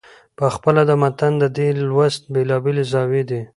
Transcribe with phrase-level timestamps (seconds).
[0.37, 3.41] پخپله د متن د دې لوست بېلابېلې زاويې دي.